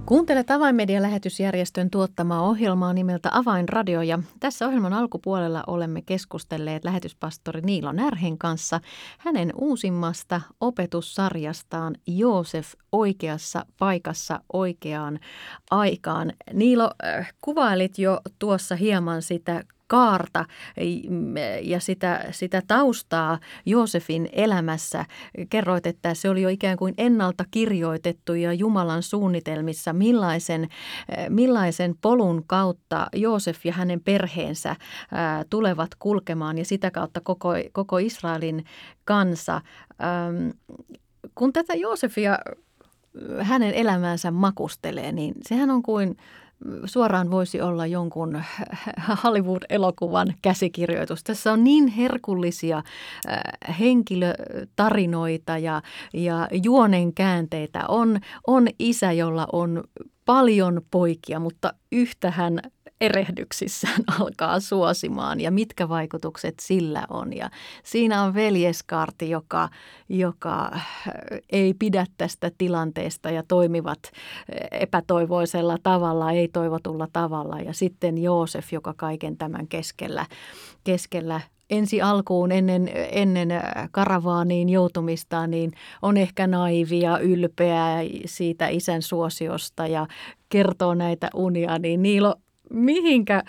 Kuuntelet 0.06 0.52
Avainmedian 0.52 1.02
lähetysjärjestön 1.02 1.90
tuottamaa 1.90 2.42
ohjelmaa 2.42 2.94
nimeltä 2.94 3.30
Avainradio 3.34 4.02
ja 4.02 4.20
tässä 4.40 4.68
ohjelman 4.68 4.94
alkupuolella 4.94 5.64
olemme 5.68 6.02
keskustelleet 6.02 6.84
lähetyspastori 6.84 7.62
Niilo 7.62 7.92
Närhen 7.92 8.38
kanssa 8.38 8.80
hänen 9.18 9.54
uusimmasta 9.56 10.42
opetussarjastaan 10.62 11.96
Joosef 12.08 12.74
oikeassa 12.92 13.66
paikassa 13.80 14.42
oikeaan 14.54 15.20
aikaan. 15.72 16.34
Niilo, 16.54 16.92
äh, 17.06 17.34
kuvailit 17.42 18.00
jo 18.00 18.22
tuossa 18.40 18.76
hieman 18.76 19.22
sitä 19.22 19.64
kaarta 19.90 20.46
ja 21.62 21.80
sitä, 21.80 22.26
sitä 22.32 22.62
taustaa 22.68 23.40
Joosefin 23.66 24.30
elämässä. 24.32 25.06
Kerroit, 25.50 25.88
että 25.88 26.14
se 26.14 26.30
oli 26.30 26.42
jo 26.42 26.50
ikään 26.50 26.78
kuin 26.78 26.94
ennalta 26.98 27.46
kirjoitettu 27.52 28.34
ja 28.34 28.54
Jumalan 28.54 29.04
suunnitelmissa, 29.04 29.94
millaisen, 29.94 30.68
millaisen 31.30 31.96
polun 32.02 32.44
kautta 32.48 33.08
Joosef 33.16 33.66
ja 33.66 33.74
hänen 33.74 34.02
perheensä 34.02 34.76
tulevat 35.50 35.90
kulkemaan 36.00 36.58
ja 36.58 36.66
sitä 36.66 36.92
kautta 36.92 37.22
koko, 37.22 37.50
koko 37.72 37.98
Israelin 37.98 38.66
kansa. 39.06 39.62
Kun 41.36 41.54
tätä 41.54 41.74
Joosefia 41.74 42.40
hänen 43.42 43.74
elämäänsä 43.74 44.32
makustelee, 44.32 45.12
niin 45.12 45.34
sehän 45.42 45.70
on 45.70 45.84
kuin 45.84 46.18
suoraan 46.86 47.32
voisi 47.32 47.62
olla 47.62 47.86
jonkun 47.86 48.44
Hollywood-elokuvan 49.24 50.34
käsikirjoitus. 50.42 51.24
Tässä 51.24 51.52
on 51.52 51.64
niin 51.64 51.88
herkullisia 51.88 52.78
äh, 52.78 53.78
henkilötarinoita 53.80 55.58
ja, 55.58 55.82
ja 56.14 56.48
juonen 56.64 57.14
käänteitä. 57.14 57.84
On, 57.88 58.20
on 58.48 58.68
isä, 58.80 59.12
jolla 59.12 59.48
on 59.54 59.84
paljon 60.26 60.82
poikia, 60.92 61.40
mutta 61.40 61.74
yhtä 61.92 62.32
hän 62.32 62.60
erehdyksissään 63.02 64.04
alkaa 64.20 64.60
suosimaan 64.60 65.40
ja 65.40 65.52
mitkä 65.52 65.90
vaikutukset 65.90 66.56
sillä 66.62 67.06
on. 67.10 67.38
Ja 67.38 67.50
siinä 67.84 68.24
on 68.24 68.34
veljeskaarti, 68.34 69.30
joka, 69.30 69.70
joka 70.10 70.72
äh, 70.74 70.88
ei 71.50 71.74
pidä 71.74 72.06
tästä 72.18 72.52
tilanteesta 72.58 73.30
ja 73.30 73.44
toimivat 73.48 74.00
äh, 74.06 74.80
epätoivoisella 74.82 75.78
tavalla, 75.84 76.32
ei 76.32 76.48
toivotulla 76.48 77.08
tavalla. 77.14 77.60
Ja 77.60 77.74
sitten 77.74 78.18
Joosef, 78.18 78.74
joka 78.74 78.94
kaiken 78.98 79.38
tämän 79.38 79.68
keskellä, 79.68 80.26
keskellä 80.84 81.42
ensi 81.70 82.02
alkuun 82.02 82.52
ennen, 82.52 82.90
ennen 83.12 83.52
äh, 83.52 83.64
karavaaniin 83.92 84.70
joutumista, 84.70 85.48
niin 85.48 85.72
on 86.02 86.18
ehkä 86.18 86.48
naivia, 86.48 87.18
ylpeä 87.18 87.86
siitä 88.26 88.68
isän 88.68 89.02
suosiosta 89.02 89.88
ja 89.88 90.08
kertoo 90.50 90.94
näitä 90.94 91.30
unia, 91.34 91.80
niin 91.80 92.02
Niilo 92.02 92.36
mihinkä, 92.70 93.44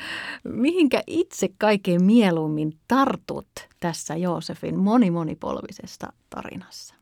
mihinkä 0.44 1.02
itse 1.06 1.48
kaikkein 1.58 2.04
mieluummin 2.04 2.72
tartut 2.88 3.48
tässä 3.80 4.16
Joosefin 4.16 4.78
monimonipolvisesta 4.78 6.12
tarinassa? 6.30 6.94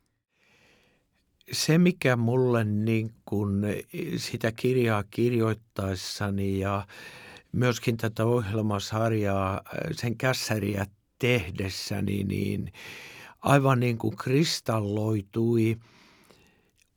Se, 1.53 1.79
mikä 1.79 2.17
mulle 2.17 2.65
niin 2.65 3.11
kun 3.25 3.67
sitä 4.17 4.53
kirjaa 4.53 5.05
kirjoittaessani 5.11 6.59
ja 6.59 6.87
myöskin 7.53 7.97
tätä 7.97 8.25
ohjelmasarjaa, 8.25 9.61
sen 9.93 10.17
kässäriä 10.17 10.87
tehdessäni, 11.19 12.25
niin 12.25 12.73
aivan 13.41 13.81
niin 13.81 13.99
kuin 13.99 14.17
kristalloitui– 14.17 15.77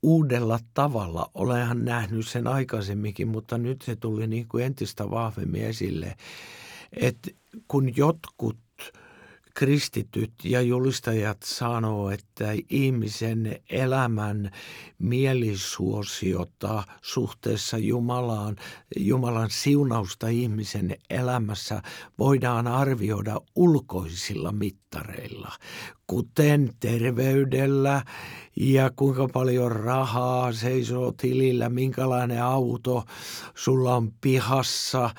uudella 0.03 0.59
tavalla. 0.73 1.31
Olenhan 1.33 1.85
nähnyt 1.85 2.27
sen 2.27 2.47
aikaisemminkin, 2.47 3.27
mutta 3.27 3.57
nyt 3.57 3.81
se 3.81 3.95
tuli 3.95 4.27
niin 4.27 4.47
kuin 4.47 4.63
entistä 4.65 5.09
vahvemmin 5.09 5.63
esille, 5.63 6.15
että 6.91 7.31
kun 7.67 7.97
jotkut 7.97 8.57
kristityt 9.53 10.33
ja 10.43 10.61
julistajat 10.61 11.37
sanoo, 11.43 12.09
että 12.09 12.45
ihmisen 12.69 13.59
elämän 13.69 14.51
mielisuosiota 14.99 16.83
suhteessa 17.01 17.77
Jumalaan, 17.77 18.55
Jumalan 18.99 19.49
siunausta 19.49 20.27
ihmisen 20.27 20.97
elämässä 21.09 21.81
voidaan 22.19 22.67
arvioida 22.67 23.41
ulkoisilla 23.55 24.51
mittareilla, 24.51 25.51
kuten 26.11 26.69
terveydellä 26.79 28.01
ja 28.55 28.91
kuinka 28.95 29.27
paljon 29.33 29.71
rahaa 29.71 30.53
seisoo 30.53 31.11
tilillä, 31.11 31.69
minkälainen 31.69 32.43
auto 32.43 33.03
sulla 33.55 33.95
on 33.95 34.13
pihassa 34.21 35.09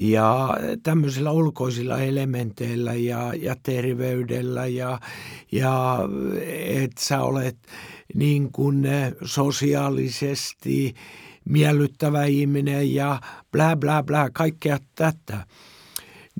ja 0.00 0.56
tämmöisillä 0.82 1.30
ulkoisilla 1.30 1.98
elementeillä 1.98 2.94
ja, 2.94 3.34
ja 3.34 3.56
terveydellä 3.62 4.66
ja, 4.66 5.00
ja 5.52 5.98
että 6.66 7.02
sä 7.04 7.22
olet 7.22 7.58
niin 8.14 8.52
kuin 8.52 8.86
sosiaalisesti 9.24 10.94
miellyttävä 11.44 12.24
ihminen 12.24 12.94
ja 12.94 13.20
bla 13.52 13.76
bla 13.76 14.02
bla, 14.02 14.30
kaikkea 14.30 14.78
tätä. 14.94 15.46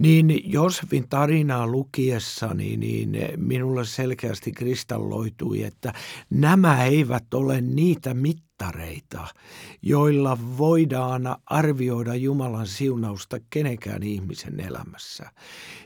Niin 0.01 0.53
Josefin 0.53 1.09
tarinaa 1.09 1.67
lukiessani, 1.67 2.77
niin 2.77 3.19
minulle 3.37 3.85
selkeästi 3.85 4.53
kristalloitui, 4.53 5.63
että 5.63 5.93
nämä 6.31 6.85
eivät 6.85 7.35
ole 7.35 7.61
niitä 7.61 8.15
mittareita, 8.15 9.27
joilla 9.83 10.39
voidaan 10.59 11.37
arvioida 11.47 12.15
Jumalan 12.15 12.67
siunausta 12.67 13.37
kenenkään 13.51 14.03
ihmisen 14.03 14.61
elämässä. 14.61 15.31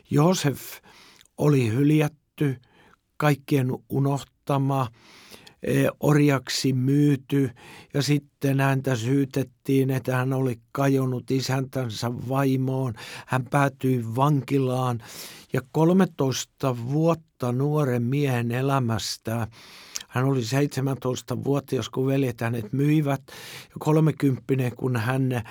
Josef 0.09 0.61
oli 1.37 1.67
hyljätty, 1.67 2.55
kaikkien 3.17 3.71
unohtama, 3.89 4.87
orjaksi 5.99 6.73
myyty 6.73 7.49
ja 7.93 8.01
sitten 8.01 8.59
häntä 8.59 8.95
syytettiin, 8.95 9.89
että 9.89 10.15
hän 10.15 10.33
oli 10.33 10.59
kajonnut 10.71 11.31
isäntänsä 11.31 12.11
vaimoon. 12.29 12.93
Hän 13.25 13.45
päätyi 13.49 14.03
vankilaan 14.15 15.03
ja 15.53 15.61
13 15.71 16.75
vuotta 16.91 17.51
nuoren 17.51 18.03
miehen 18.03 18.51
elämästä 18.51 19.47
hän 20.13 20.25
oli 20.25 20.41
17-vuotias, 20.41 21.89
kun 21.89 22.07
veljet 22.07 22.41
hänet 22.41 22.73
myivät 22.73 23.21
ja 23.69 23.75
30, 23.79 24.71
kun 24.75 24.97
hän, 24.97 25.41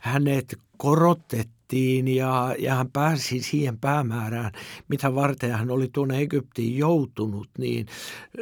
hänet 0.00 0.58
korotettiin 0.76 1.61
ja, 2.08 2.54
ja 2.58 2.74
hän 2.74 2.90
pääsi 2.90 3.42
siihen 3.42 3.78
päämäärään, 3.78 4.52
mitä 4.88 5.14
varten 5.14 5.52
hän 5.52 5.70
oli 5.70 5.88
tuonne 5.92 6.20
Egyptiin 6.20 6.78
joutunut, 6.78 7.48
niin 7.58 7.86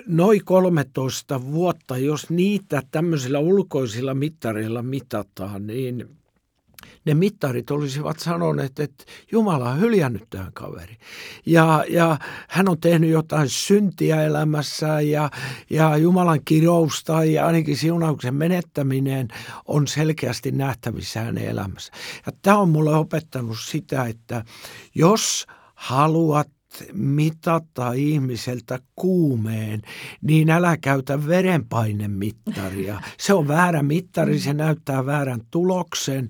noin 0.06 0.44
13 0.44 1.42
vuotta, 1.52 1.98
jos 1.98 2.30
niitä 2.30 2.82
tämmöisillä 2.90 3.38
ulkoisilla 3.38 4.14
mittareilla 4.14 4.82
mitataan, 4.82 5.66
niin– 5.66 6.08
ne 7.04 7.14
mittarit 7.14 7.70
olisivat 7.70 8.18
sanoneet, 8.18 8.80
että 8.80 9.04
Jumala 9.32 9.70
on 9.70 9.80
hyljännyt 9.80 10.22
tämän 10.30 10.52
kaveri. 10.52 10.96
Ja, 11.46 11.84
ja 11.88 12.18
hän 12.48 12.68
on 12.68 12.80
tehnyt 12.80 13.10
jotain 13.10 13.48
syntiä 13.48 14.22
elämässään 14.22 15.08
ja, 15.08 15.30
ja 15.70 15.96
Jumalan 15.96 16.40
kirousta 16.44 17.24
ja 17.24 17.46
ainakin 17.46 17.76
siunauksen 17.76 18.34
menettäminen 18.34 19.28
on 19.68 19.88
selkeästi 19.88 20.52
nähtävissä 20.52 21.20
hänen 21.20 21.44
elämässä. 21.44 21.92
Ja 22.26 22.32
tämä 22.42 22.58
on 22.58 22.68
mulle 22.68 22.96
opettanut 22.96 23.58
sitä, 23.60 24.04
että 24.04 24.44
jos 24.94 25.46
haluat 25.74 26.48
mitata 26.92 27.92
ihmiseltä 27.92 28.78
kuumeen, 28.96 29.82
niin 30.22 30.50
älä 30.50 30.76
käytä 30.76 31.26
verenpainemittaria. 31.26 33.02
Se 33.18 33.34
on 33.34 33.48
väärä 33.48 33.82
mittari, 33.82 34.38
se 34.38 34.52
näyttää 34.52 35.06
väärän 35.06 35.40
tuloksen. 35.50 36.28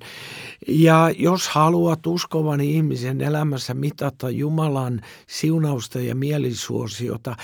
Ja 0.68 1.10
jos 1.18 1.48
haluat 1.48 2.06
uskovan 2.06 2.60
ihmisen 2.60 3.20
elämässä 3.20 3.74
mitata 3.74 4.30
Jumalan 4.30 5.00
siunausta 5.26 6.00
ja 6.00 6.14
mielisuosiota, 6.14 7.36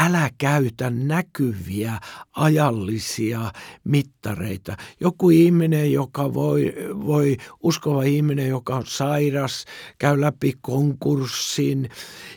älä 0.00 0.30
käytä 0.38 0.90
näkyviä 0.90 2.00
ajallisia 2.32 3.52
mittareita. 3.84 4.76
Joku 5.00 5.30
ihminen, 5.30 5.92
joka 5.92 6.34
voi, 6.34 6.74
voi 7.06 7.36
uskova 7.62 8.02
ihminen, 8.02 8.48
joka 8.48 8.76
on 8.76 8.86
sairas, 8.86 9.64
käy 9.98 10.20
läpi 10.20 10.52
konkurssin 10.60 11.90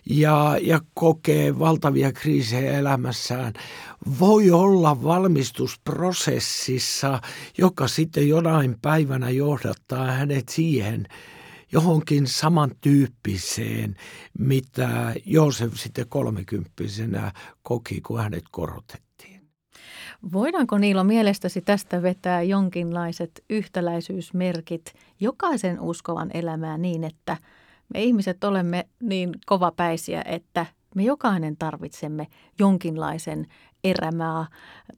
ja, 0.10 0.58
ja 0.62 0.82
kokee 0.94 1.60
valtavia 1.60 2.12
kriisejä 2.12 2.80
elämässään, 2.80 3.54
voi 4.20 4.52
olla 4.52 5.04
valmistusprosessissa, 5.04 7.22
joka 7.58 7.88
sitten 7.88 8.28
jonain 8.28 8.76
päivänä 8.82 9.30
johdattaa 9.30 10.12
hänet 10.12 10.50
siihen, 10.50 11.08
johonkin 11.72 12.28
samantyyppiseen, 12.28 13.96
mitä 14.40 15.14
Joosef 15.26 15.74
sitten 15.74 16.06
kolmekymppisenä 16.10 17.32
koki, 17.64 18.02
kun 18.02 18.20
hänet 18.20 18.44
korotettiin. 18.52 19.08
Voidaanko 20.34 20.78
Niilo 20.78 21.04
mielestäsi 21.04 21.62
tästä 21.62 22.02
vetää 22.02 22.42
jonkinlaiset 22.42 23.44
yhtäläisyysmerkit 23.50 24.94
jokaisen 25.20 25.80
uskovan 25.80 26.30
elämään 26.34 26.82
niin, 26.82 27.04
että 27.04 27.38
me 27.94 28.04
ihmiset 28.04 28.44
olemme 28.44 28.88
niin 29.02 29.30
kovapäisiä, 29.46 30.22
että 30.26 30.66
me 30.96 31.04
jokainen 31.04 31.58
tarvitsemme 31.58 32.28
jonkinlaisen 32.60 33.48
erämaa 33.84 34.48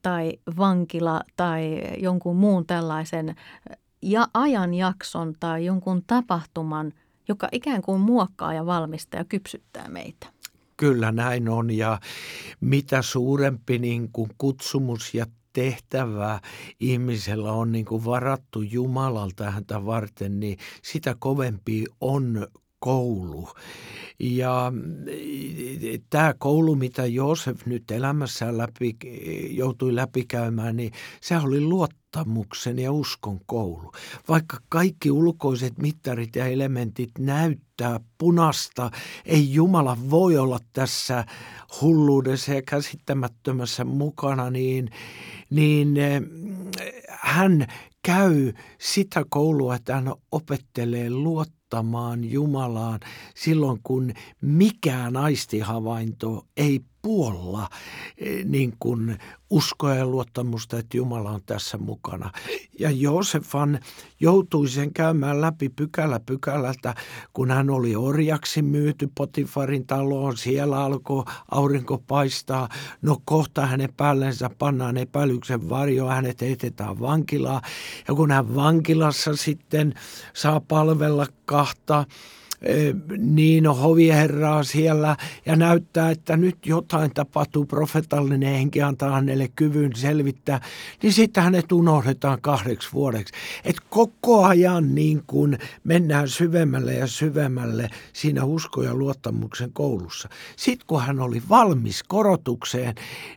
tai 0.02 0.32
vankila 0.56 1.20
tai 1.36 1.82
jonkun 1.98 2.36
muun 2.36 2.66
tällaisen 2.66 3.34
ja 4.02 4.28
ajanjakson 4.34 5.34
tai 5.40 5.64
jonkun 5.64 6.02
tapahtuman, 6.06 6.92
joka 7.28 7.48
ikään 7.52 7.82
kuin 7.82 8.00
muokkaa 8.00 8.54
ja 8.54 8.66
valmistaa 8.66 9.20
ja 9.20 9.24
kypsyttää 9.24 9.88
meitä. 9.88 10.26
Kyllä 10.76 11.12
näin 11.12 11.48
on 11.48 11.70
ja 11.70 12.00
mitä 12.60 13.02
suurempi 13.02 13.78
niin 13.78 14.08
kuin 14.12 14.30
kutsumus 14.38 15.14
ja 15.14 15.26
tehtävä 15.52 16.40
ihmisellä 16.80 17.52
on 17.52 17.72
niin 17.72 17.84
kuin 17.84 18.04
varattu 18.04 18.62
Jumalalta 18.62 19.50
häntä 19.50 19.86
varten, 19.86 20.40
niin 20.40 20.58
sitä 20.82 21.16
kovempi 21.18 21.84
on 22.00 22.46
koulu. 22.80 23.48
Ja 24.20 24.72
tämä 26.10 26.34
koulu, 26.38 26.76
mitä 26.76 27.06
Joosef 27.06 27.66
nyt 27.66 27.90
elämässään 27.90 28.58
läpi, 28.58 28.96
joutui 29.50 29.94
läpikäymään, 29.94 30.76
niin 30.76 30.92
se 31.20 31.36
oli 31.36 31.60
luottamuksen 31.60 32.78
ja 32.78 32.92
uskon 32.92 33.40
koulu. 33.46 33.92
Vaikka 34.28 34.58
kaikki 34.68 35.10
ulkoiset 35.10 35.78
mittarit 35.78 36.36
ja 36.36 36.46
elementit 36.46 37.10
näyttää 37.18 38.00
punasta, 38.18 38.90
ei 39.24 39.54
Jumala 39.54 39.96
voi 40.10 40.38
olla 40.38 40.58
tässä 40.72 41.24
hulluudessa 41.80 42.54
ja 42.54 42.62
käsittämättömässä 42.62 43.84
mukana, 43.84 44.50
niin, 44.50 44.90
niin 45.50 45.96
eh, 45.96 46.22
hän 47.08 47.66
käy 48.02 48.52
sitä 48.80 49.24
koulua, 49.28 49.74
että 49.74 49.94
hän 49.94 50.14
opettelee 50.32 51.10
luottamusta 51.10 51.59
luottamaan 51.70 52.24
Jumalaan 52.24 53.00
silloin, 53.34 53.80
kun 53.82 54.12
mikään 54.40 55.16
aistihavainto 55.16 56.46
ei 56.56 56.80
puolla 57.02 57.68
eh, 58.18 58.44
niin 58.44 58.72
kuin 58.78 59.18
uskoa 59.50 59.94
ja 59.94 60.06
luottamusta, 60.06 60.78
että 60.78 60.96
Jumala 60.96 61.30
on 61.30 61.40
tässä 61.46 61.78
mukana. 61.78 62.30
Ja 62.78 62.90
Joosefan 62.90 63.80
joutui 64.20 64.68
sen 64.68 64.92
käymään 64.92 65.40
läpi 65.40 65.68
pykälä 65.68 66.20
pykälältä, 66.20 66.94
kun 67.32 67.50
hän 67.50 67.70
oli 67.70 67.96
orjaksi 67.96 68.62
myyty 68.62 69.08
Potifarin 69.14 69.86
taloon. 69.86 70.36
Siellä 70.36 70.84
alkoi 70.84 71.24
aurinko 71.50 71.98
paistaa. 71.98 72.68
No 73.02 73.22
kohta 73.24 73.66
hänen 73.66 73.92
päällensä 73.96 74.50
pannaan 74.58 74.96
epäilyksen 74.96 75.68
varjo, 75.68 76.08
hänet 76.08 76.40
heitetään 76.40 77.00
vankilaan. 77.00 77.62
Ja 78.08 78.14
kun 78.14 78.30
hän 78.30 78.54
vankilassa 78.54 79.36
sitten 79.36 79.94
saa 80.32 80.60
palvella 80.60 81.26
kahta 81.50 82.04
niin 83.18 83.66
hovieherraa 83.66 84.62
siellä 84.62 85.16
ja 85.46 85.56
näyttää, 85.56 86.10
että 86.10 86.36
nyt 86.36 86.66
jotain 86.66 87.10
tapahtuu, 87.14 87.64
profetallinen 87.64 88.54
henki 88.54 88.82
antaa 88.82 89.10
hänelle 89.10 89.48
kyvyn 89.56 89.90
selvittää, 89.96 90.60
niin 91.02 91.12
sitten 91.12 91.42
hänet 91.42 91.72
unohdetaan 91.72 92.40
kahdeksi 92.40 92.88
vuodeksi. 92.92 93.34
Et 93.64 93.76
koko 93.90 94.44
ajan 94.44 94.94
niin 94.94 95.22
kuin 95.26 95.58
mennään 95.84 96.28
syvemmälle 96.28 96.94
ja 96.94 97.06
syvemmälle 97.06 97.90
siinä 98.12 98.44
usko- 98.44 98.82
ja 98.82 98.94
luottamuksen 98.94 99.72
koulussa. 99.72 100.28
Sitten 100.56 100.86
kun 100.86 101.02
hän 101.02 101.20
oli 101.20 101.42
valmis 101.48 102.02
korotukseen 102.02 102.94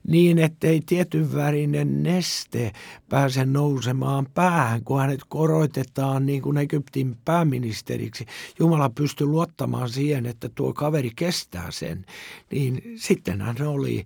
niin, 0.08 0.40
ettei 0.40 0.82
tietyn 0.86 1.36
värinen 1.36 2.04
neste 2.04 2.72
pääse 3.10 3.46
nousemaan 3.46 4.28
päähän, 4.34 4.84
kun 4.84 5.02
hänet 5.02 5.22
korotetaan 5.28 6.26
niin 6.26 6.42
kuin 6.42 6.58
Egyptin 6.58 7.18
pääministeriksi. 7.26 8.26
Jumala 8.60 8.90
pystyy 8.90 9.13
pystyi 9.14 9.28
luottamaan 9.28 9.90
siihen, 9.90 10.26
että 10.26 10.50
tuo 10.50 10.74
kaveri 10.74 11.12
kestää 11.16 11.72
sen, 11.72 12.06
niin 12.52 12.82
sitten 12.96 13.42
hän 13.42 13.56
oli 13.68 14.06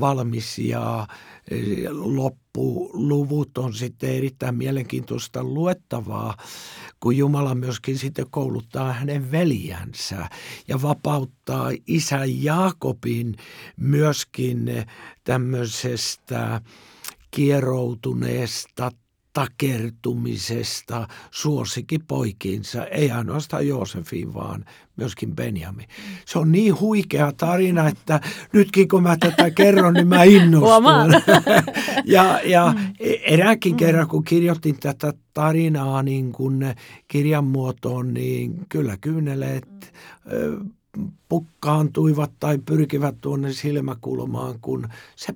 valmis 0.00 0.58
ja 0.58 1.06
e, 1.50 1.56
loppuluvut 1.90 3.58
on 3.58 3.74
sitten 3.74 4.10
erittäin 4.10 4.54
mielenkiintoista 4.54 5.44
luettavaa, 5.44 6.36
kun 7.00 7.16
Jumala 7.16 7.54
myöskin 7.54 7.98
sitten 7.98 8.26
kouluttaa 8.30 8.92
hänen 8.92 9.30
veljänsä 9.30 10.28
ja 10.68 10.82
vapauttaa 10.82 11.70
isä 11.86 12.20
Jaakobin 12.24 13.36
myöskin 13.76 14.70
tämmöisestä 15.24 16.60
kieroutuneesta 17.30 18.90
takertumisesta 19.32 21.08
suosikin 21.30 22.00
poikiinsa, 22.08 22.86
ei 22.86 23.10
ainoastaan 23.10 23.68
Joosefin, 23.68 24.34
vaan 24.34 24.64
myöskin 24.96 25.36
Benjamin. 25.36 25.86
Se 26.26 26.38
on 26.38 26.52
niin 26.52 26.80
huikea 26.80 27.32
tarina, 27.32 27.88
että 27.88 28.20
nytkin 28.52 28.88
kun 28.88 29.02
mä 29.02 29.16
tätä 29.16 29.50
kerron, 29.50 29.94
niin 29.94 30.08
mä 30.08 30.22
innostun. 30.22 31.12
ja, 32.04 32.40
ja 32.44 32.74
eräänkin 33.24 33.76
kerran, 33.76 34.08
kun 34.08 34.24
kirjoitin 34.24 34.80
tätä 34.80 35.12
tarinaa 35.34 36.02
niin 36.02 36.32
kuin 36.32 36.74
kirjan 37.08 37.44
muotoon, 37.44 38.14
niin 38.14 38.66
kyllä 38.68 38.96
kyyneleet 38.96 39.92
pukkaantuivat 41.28 42.32
tai 42.40 42.58
pyrkivät 42.58 43.14
tuonne 43.20 43.52
silmäkulmaan, 43.52 44.60
kun 44.60 44.88
se 45.16 45.34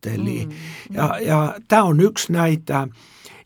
puhutteli. 0.00 0.46
Mm. 0.46 0.52
Ja, 0.96 1.18
ja 1.20 1.54
tämä 1.68 1.82
on 1.82 2.00
yksi 2.00 2.32
näitä 2.32 2.88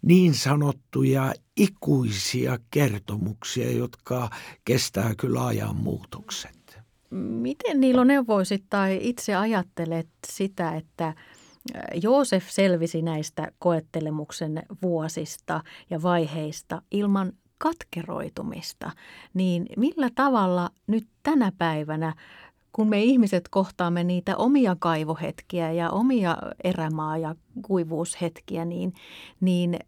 niin 0.02 0.34
sanottuja 0.34 1.34
ikuisia 1.56 2.58
kertomuksia, 2.70 3.72
jotka 3.72 4.30
kestää 4.64 5.14
kyllä 5.14 5.46
ajan 5.46 5.76
muutokset. 5.76 6.78
Miten 7.10 7.80
Niilo 7.80 8.04
neuvoisit 8.04 8.64
tai 8.70 8.98
itse 9.02 9.34
ajattelet 9.34 10.08
sitä, 10.26 10.74
että 10.74 11.14
Joosef 12.02 12.48
selvisi 12.48 13.02
näistä 13.02 13.52
koettelemuksen 13.58 14.62
vuosista 14.82 15.60
ja 15.90 16.02
vaiheista 16.02 16.82
ilman 16.90 17.32
katkeroitumista, 17.58 18.90
niin 19.34 19.66
millä 19.76 20.10
tavalla 20.14 20.70
nyt 20.86 21.06
tänä 21.22 21.52
päivänä 21.58 22.14
kun 22.74 22.88
me 22.88 23.02
ihmiset 23.02 23.48
kohtaamme 23.48 24.04
niitä 24.04 24.37
omia 24.37 24.76
kaivohetkiä 24.78 25.72
ja 25.72 25.90
omia 25.90 26.37
erämaa- 26.64 27.18
ja 27.18 27.34
kuivuushetkiä, 27.62 28.64
niin, 28.64 28.94
niin 29.40 29.78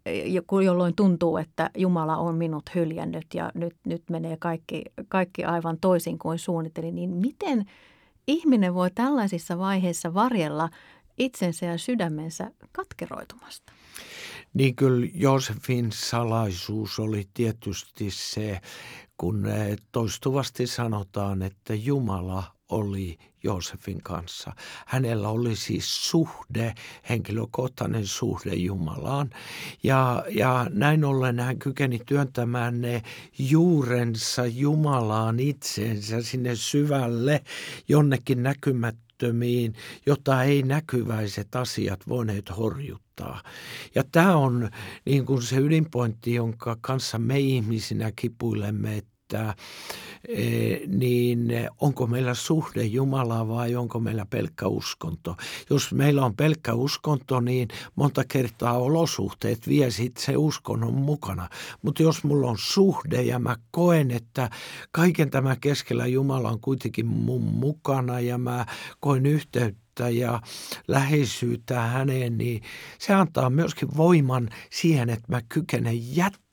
jolloin 0.64 0.94
tuntuu, 0.96 1.36
että 1.36 1.70
Jumala 1.76 2.16
on 2.16 2.34
minut 2.34 2.62
hyljännyt 2.74 3.26
ja 3.34 3.52
nyt, 3.54 3.76
nyt 3.86 4.02
menee 4.10 4.36
kaikki, 4.36 4.82
kaikki 5.08 5.44
aivan 5.44 5.78
toisin 5.80 6.18
kuin 6.18 6.38
suunnittelin, 6.38 6.94
niin 6.94 7.10
miten 7.10 7.64
ihminen 8.26 8.74
voi 8.74 8.90
tällaisissa 8.90 9.58
vaiheissa 9.58 10.14
varjella 10.14 10.68
itsensä 11.18 11.66
ja 11.66 11.78
sydämensä 11.78 12.50
katkeroitumasta? 12.72 13.72
Niin 14.54 14.76
kyllä 14.76 15.08
Josefin 15.14 15.92
salaisuus 15.92 16.98
oli 16.98 17.28
tietysti 17.34 18.10
se, 18.10 18.60
kun 19.16 19.46
eh, 19.46 19.76
toistuvasti 19.92 20.66
sanotaan, 20.66 21.42
että 21.42 21.74
Jumala 21.74 22.55
oli 22.68 23.18
Joosefin 23.42 24.02
kanssa. 24.02 24.52
Hänellä 24.86 25.28
oli 25.28 25.56
siis 25.56 26.10
suhde, 26.10 26.74
henkilökohtainen 27.08 28.06
suhde 28.06 28.54
Jumalaan. 28.54 29.30
Ja, 29.82 30.24
ja 30.30 30.66
näin 30.70 31.04
ollen 31.04 31.40
hän 31.40 31.58
kykeni 31.58 32.00
työntämään 32.06 32.80
ne 32.80 33.02
juurensa 33.38 34.46
Jumalaan 34.46 35.40
itsensä 35.40 36.22
sinne 36.22 36.56
syvälle 36.56 37.42
jonnekin 37.88 38.42
näkymättömiin, 38.42 39.74
jota 40.06 40.42
ei 40.42 40.62
näkyväiset 40.62 41.56
asiat 41.56 42.08
voineet 42.08 42.56
horjuttaa. 42.56 43.42
Ja 43.94 44.04
tämä 44.12 44.36
on 44.36 44.70
niin 45.04 45.26
kuin 45.26 45.42
se 45.42 45.56
ydinpointti, 45.56 46.34
jonka 46.34 46.76
kanssa 46.80 47.18
me 47.18 47.38
ihmisinä 47.38 48.12
kipuilemme, 48.16 48.96
että 48.96 49.15
että 49.26 49.54
e, 50.28 50.42
niin 50.86 51.48
onko 51.80 52.06
meillä 52.06 52.34
suhde 52.34 52.84
Jumalaa 52.84 53.48
vai 53.48 53.76
onko 53.76 54.00
meillä 54.00 54.26
pelkkä 54.30 54.66
uskonto. 54.66 55.36
Jos 55.70 55.92
meillä 55.92 56.24
on 56.24 56.36
pelkkä 56.36 56.74
uskonto, 56.74 57.40
niin 57.40 57.68
monta 57.96 58.24
kertaa 58.28 58.78
olosuhteet 58.78 59.68
vie 59.68 59.90
sitten 59.90 60.24
se 60.24 60.36
uskonnon 60.36 60.94
mukana. 60.94 61.48
Mutta 61.82 62.02
jos 62.02 62.24
mulla 62.24 62.50
on 62.50 62.58
suhde 62.58 63.22
ja 63.22 63.38
mä 63.38 63.56
koen, 63.70 64.10
että 64.10 64.50
kaiken 64.90 65.30
tämä 65.30 65.56
keskellä 65.56 66.06
Jumala 66.06 66.48
on 66.48 66.60
kuitenkin 66.60 67.06
mun 67.06 67.42
mukana 67.42 68.20
ja 68.20 68.38
mä 68.38 68.66
koen 69.00 69.26
yhteyttä 69.26 70.08
ja 70.08 70.40
läheisyyttä 70.88 71.80
häneen, 71.80 72.38
niin 72.38 72.62
se 72.98 73.14
antaa 73.14 73.50
myöskin 73.50 73.96
voiman 73.96 74.50
siihen, 74.70 75.10
että 75.10 75.26
mä 75.28 75.40
kykenen 75.48 76.16
jättämään 76.16 76.45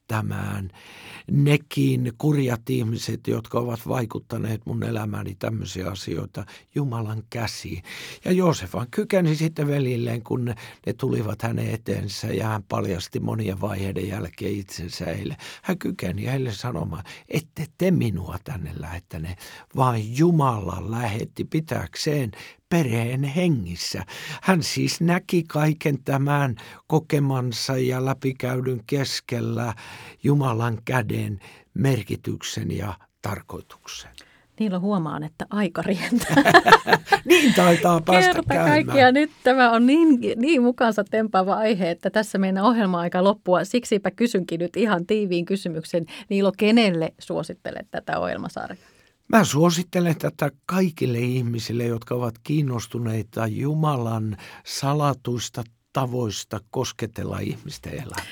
nekin 1.31 2.13
kurjat 2.17 2.69
ihmiset, 2.69 3.27
jotka 3.27 3.59
ovat 3.59 3.87
vaikuttaneet 3.87 4.65
mun 4.65 4.83
elämääni 4.83 5.35
tämmöisiä 5.35 5.89
asioita 5.89 6.45
Jumalan 6.75 7.23
käsiin. 7.29 7.83
Ja 8.25 8.31
Joosef 8.31 8.73
vaan 8.73 8.87
kykeni 8.91 9.35
sitten 9.35 9.67
velilleen, 9.67 10.23
kun 10.23 10.45
ne, 10.45 10.55
ne 10.85 10.93
tulivat 10.93 11.41
hänen 11.41 11.69
eteensä 11.69 12.27
ja 12.27 12.47
hän 12.47 12.63
paljasti 12.63 13.19
monien 13.19 13.61
vaiheiden 13.61 14.07
jälkeen 14.07 14.55
itsensä 14.55 15.05
heille. 15.05 15.37
Hän 15.63 15.77
kykeni 15.77 16.25
heille 16.25 16.51
sanomaan, 16.51 17.03
ette 17.29 17.65
te 17.77 17.91
minua 17.91 18.37
tänne 18.43 18.71
lähettäneet, 18.79 19.37
vaan 19.75 20.17
Jumala 20.17 20.91
lähetti 20.91 21.45
pitääkseen 21.45 22.31
perheen 22.73 23.23
hengissä. 23.23 24.03
Hän 24.41 24.63
siis 24.63 25.01
näki 25.01 25.43
kaiken 25.47 26.03
tämän 26.03 26.55
kokemansa 26.87 27.77
ja 27.77 28.05
läpikäydyn 28.05 28.81
keskellä 28.87 29.73
Jumalan 30.23 30.77
käden 30.85 31.39
merkityksen 31.73 32.77
ja 32.77 32.93
tarkoituksen. 33.21 34.11
Niillä 34.59 34.79
huomaan, 34.79 35.23
että 35.23 35.45
aika 35.49 35.81
rientää. 35.81 36.35
niin 37.25 37.53
taitaa 37.53 38.01
päästä 38.01 38.33
Kerta 38.33 38.53
kaikkiaan 38.53 39.13
nyt 39.13 39.31
tämä 39.43 39.71
on 39.71 39.85
niin, 39.85 40.19
niin 40.35 40.63
mukaansa 40.63 41.03
tempaava 41.03 41.55
aihe, 41.55 41.91
että 41.91 42.09
tässä 42.09 42.37
meidän 42.37 42.63
ohjelma-aika 42.63 43.23
loppua. 43.23 43.63
Siksipä 43.63 44.11
kysynkin 44.11 44.59
nyt 44.59 44.77
ihan 44.77 45.05
tiiviin 45.05 45.45
kysymyksen. 45.45 46.05
Niilo, 46.29 46.51
kenelle 46.57 47.13
suosittelet 47.19 47.87
tätä 47.91 48.19
ohjelmasarjaa? 48.19 48.92
Mä 49.33 49.43
suosittelen 49.43 50.17
tätä 50.17 50.51
kaikille 50.65 51.19
ihmisille, 51.19 51.85
jotka 51.85 52.15
ovat 52.15 52.35
kiinnostuneita 52.43 53.47
Jumalan 53.47 54.37
salatuista 54.65 55.63
tavoista 55.93 56.59
kosketella 56.71 57.39
ihmisten 57.39 57.93
elämää. 57.93 58.25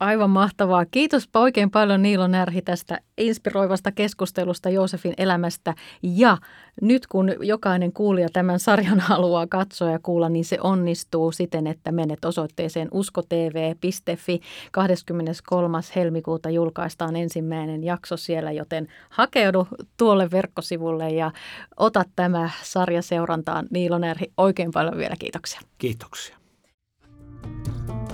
Aivan 0.00 0.30
mahtavaa. 0.30 0.86
Kiitos 0.86 1.28
oikein 1.34 1.70
paljon 1.70 2.02
Niilo 2.02 2.26
Närhi 2.26 2.62
tästä 2.62 2.98
inspiroivasta 3.18 3.92
keskustelusta 3.92 4.70
Joosefin 4.70 5.14
elämästä. 5.18 5.74
Ja 6.02 6.38
nyt 6.82 7.06
kun 7.06 7.32
jokainen 7.40 7.92
kuulija 7.92 8.28
tämän 8.32 8.60
sarjan 8.60 9.00
haluaa 9.10 9.46
katsoa 9.46 9.90
ja 9.90 9.98
kuulla, 9.98 10.28
niin 10.28 10.44
se 10.44 10.58
onnistuu 10.60 11.32
siten, 11.32 11.66
että 11.66 11.92
menet 11.92 12.24
osoitteeseen 12.24 12.88
uskotv.fi. 12.90 14.40
23. 14.72 15.78
helmikuuta 15.96 16.50
julkaistaan 16.50 17.16
ensimmäinen 17.16 17.84
jakso 17.84 18.16
siellä, 18.16 18.52
joten 18.52 18.88
hakeudu 19.10 19.68
tuolle 19.96 20.30
verkkosivulle 20.30 21.10
ja 21.10 21.32
ota 21.76 22.04
tämä 22.16 22.50
sarja 22.62 23.02
seurantaan. 23.02 23.66
Niilo 23.70 23.98
Närhi, 23.98 24.32
oikein 24.36 24.70
paljon 24.70 24.96
vielä 24.96 25.16
kiitoksia. 25.18 25.60
Kiitoksia. 25.78 26.45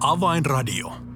Avainradio. 0.00 1.09